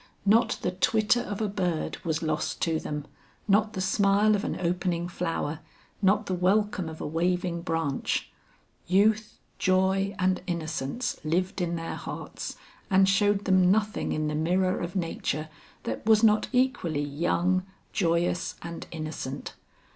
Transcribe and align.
Not 0.25 0.57
the 0.63 0.71
twitter 0.71 1.19
of 1.21 1.41
a 1.41 1.47
bird 1.47 2.03
was 2.03 2.23
lost 2.23 2.59
to 2.63 2.79
them, 2.79 3.05
not 3.47 3.73
the 3.73 3.81
smile 3.81 4.35
of 4.35 4.43
an 4.43 4.57
opening 4.59 5.07
flower, 5.07 5.59
not 6.01 6.25
the 6.25 6.33
welcome 6.33 6.89
of 6.89 6.99
a 7.01 7.05
waving 7.05 7.61
branch. 7.61 8.31
Youth, 8.87 9.37
joy, 9.59 10.15
and 10.17 10.41
innocence 10.47 11.19
lived 11.23 11.61
in 11.61 11.75
their 11.75 11.93
hearts 11.93 12.55
and 12.89 13.07
showed 13.07 13.45
them 13.45 13.69
nothing 13.69 14.11
in 14.11 14.27
the 14.27 14.33
mirror 14.33 14.79
of 14.79 14.95
nature 14.95 15.49
that 15.83 16.03
was 16.03 16.23
not 16.23 16.47
equally 16.51 17.03
young, 17.03 17.63
joyous 17.93 18.55
and 18.63 18.87
innocent. 18.89 19.53